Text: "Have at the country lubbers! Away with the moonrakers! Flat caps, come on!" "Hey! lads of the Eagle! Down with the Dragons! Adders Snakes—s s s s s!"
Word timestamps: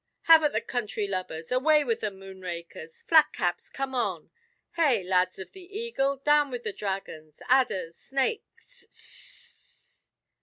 "Have 0.23 0.43
at 0.43 0.51
the 0.51 0.61
country 0.61 1.07
lubbers! 1.07 1.51
Away 1.51 1.83
with 1.83 1.99
the 1.99 2.09
moonrakers! 2.09 3.03
Flat 3.03 3.27
caps, 3.33 3.69
come 3.69 3.93
on!" 3.93 4.31
"Hey! 4.75 5.03
lads 5.03 5.37
of 5.37 5.51
the 5.51 5.61
Eagle! 5.61 6.17
Down 6.17 6.49
with 6.49 6.63
the 6.63 6.73
Dragons! 6.73 7.39
Adders 7.47 7.97
Snakes—s 7.97 8.81
s 8.85 8.89
s 8.89 8.97
s 8.97 10.07
s!" 10.07 10.09